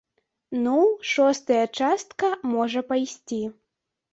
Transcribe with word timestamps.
Ну, 0.63 0.77
шостая 1.11 1.61
частка 1.81 2.33
можа 2.55 2.81
пайсці. 2.89 3.43